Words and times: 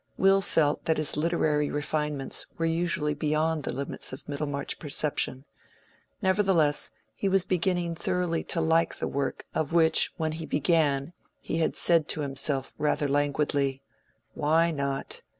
Will 0.17 0.41
felt 0.41 0.85
that 0.85 0.97
his 0.97 1.15
literary 1.15 1.69
refinements 1.69 2.47
were 2.57 2.65
usually 2.65 3.13
beyond 3.13 3.61
the 3.61 3.71
limits 3.71 4.11
of 4.11 4.27
Middlemarch 4.27 4.79
perception; 4.79 5.45
nevertheless, 6.23 6.89
he 7.13 7.29
was 7.29 7.43
beginning 7.45 7.93
thoroughly 7.93 8.43
to 8.45 8.59
like 8.61 8.95
the 8.95 9.07
work 9.07 9.45
of 9.53 9.73
which 9.73 10.11
when 10.17 10.31
he 10.31 10.47
began 10.47 11.13
he 11.39 11.59
had 11.59 11.75
said 11.75 12.07
to 12.07 12.21
himself 12.21 12.73
rather 12.79 13.07
languidly, 13.07 13.83
"Why 14.33 14.71
not?" 14.71 15.21